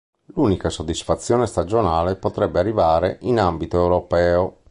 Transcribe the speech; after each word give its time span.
L'unica 0.33 0.71
soddisfazione 0.71 1.45
stagionale 1.45 2.15
potrebbe 2.15 2.57
arrivare 2.57 3.19
in 3.21 3.37
ambito 3.39 3.77
europeo. 3.77 4.57